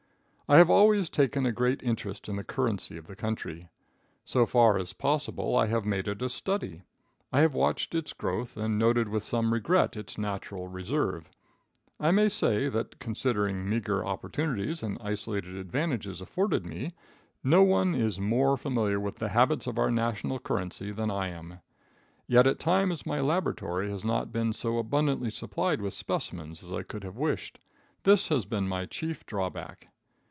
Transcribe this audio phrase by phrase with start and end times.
[0.49, 3.69] I have always taken a great interest in the currency of the country.
[4.25, 6.81] So far as possible I have made it a study.
[7.31, 11.29] I have watched its growth, and noted with some regret its natural reserve.
[12.01, 16.95] I may say that, considering meagre opportunities and isolated advantages afforded me,
[17.45, 21.59] no one is more familiar with the habits of our national currency than I am.
[22.27, 26.83] Yet, at times my laboratory has not been so abundantly supplied with specimens as I
[26.83, 27.57] could have wished.
[28.03, 29.87] This has been my chief drawback.